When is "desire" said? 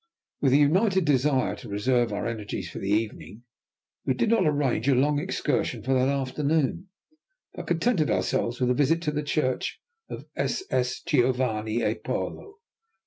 1.05-1.55